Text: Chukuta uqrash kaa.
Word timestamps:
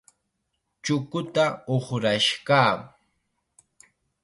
Chukuta 0.83 1.45
uqrash 1.75 2.29
kaa. 2.47 2.73